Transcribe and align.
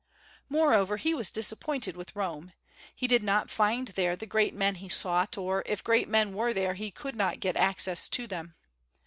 Moreover, 0.49 0.97
he 0.97 1.13
was 1.13 1.29
disappointed 1.29 1.95
with 1.95 2.15
Rome. 2.15 2.53
He 2.95 3.05
did 3.05 3.21
not 3.21 3.51
find 3.51 3.89
there 3.89 4.15
the 4.15 4.25
great 4.25 4.55
men 4.55 4.73
he 4.73 4.89
sought, 4.89 5.37
or 5.37 5.61
if 5.67 5.83
great 5.83 6.07
men 6.09 6.33
were 6.33 6.53
there 6.55 6.73
he 6.73 6.89
could 6.89 7.15
not 7.15 7.39
get 7.39 7.55
access 7.55 8.09
to 8.09 8.25
them. 8.25 8.55